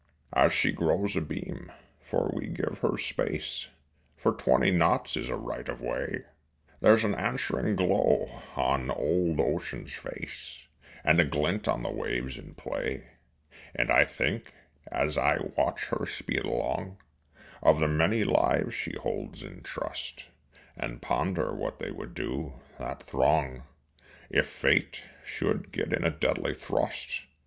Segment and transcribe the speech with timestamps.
[0.33, 3.67] As she grows abeam for we give her space,
[4.17, 6.23] For twenty knots is a right of way
[6.79, 10.65] There's an answering glow on old ocean's face
[11.03, 13.09] And a glint on the waves in play.
[13.75, 14.51] And I think,
[14.91, 16.97] as I watch her speed along,
[17.61, 20.29] Of the many lives she holds in trust,
[20.75, 23.65] And ponder what they would do, that throng,
[24.31, 27.27] If Fate should get in a deadly thrust.